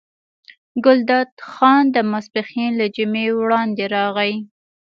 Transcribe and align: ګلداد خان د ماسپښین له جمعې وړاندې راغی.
ګلداد 0.85 1.29
خان 1.51 1.83
د 1.95 1.97
ماسپښین 2.11 2.71
له 2.79 2.85
جمعې 2.95 3.27
وړاندې 3.39 3.85
راغی. 3.95 4.33